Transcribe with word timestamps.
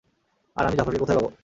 আর 0.57 0.63
আমি 0.65 0.75
জাফরকে 0.77 0.99
কোথায় 0.99 1.17
পাব? 1.19 1.27